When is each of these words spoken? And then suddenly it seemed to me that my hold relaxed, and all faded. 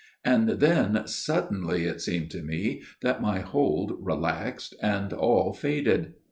And 0.25 0.49
then 0.59 1.05
suddenly 1.05 1.83
it 1.83 2.01
seemed 2.01 2.31
to 2.31 2.41
me 2.41 2.81
that 3.01 3.21
my 3.21 3.41
hold 3.41 3.95
relaxed, 4.03 4.73
and 4.81 5.13
all 5.13 5.53
faded. 5.53 6.15